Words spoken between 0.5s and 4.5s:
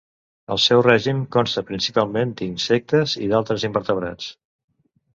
El seu règim consta principalment d'insectes i d'altres invertebrats.